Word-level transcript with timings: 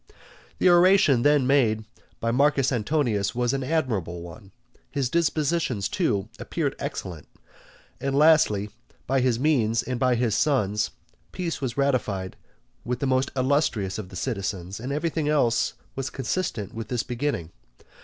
The 0.57 0.67
oration 0.67 1.21
then 1.21 1.45
made 1.45 1.85
by 2.19 2.31
Marcus 2.31 2.71
Antonius 2.71 3.35
was 3.35 3.53
an 3.53 3.63
admirable 3.63 4.23
one, 4.23 4.51
his 4.89 5.11
disposition, 5.11 5.79
too, 5.79 6.27
appeared 6.39 6.75
excellent, 6.79 7.27
and 7.99 8.17
lastly, 8.17 8.71
by 9.05 9.19
his 9.21 9.39
means 9.39 9.83
and 9.83 9.99
by 9.99 10.15
his 10.15 10.33
sons', 10.33 10.89
peace 11.31 11.61
was 11.61 11.77
ratified 11.77 12.35
with 12.83 12.97
the 12.97 13.05
most 13.05 13.29
illustrious 13.35 13.99
of 13.99 14.09
the 14.09 14.15
citizens, 14.15 14.79
and 14.79 14.91
everything 14.91 15.29
else 15.29 15.73
was 15.95 16.09
consistent 16.09 16.73
with 16.73 16.87
this 16.87 17.03
beginning. 17.03 17.51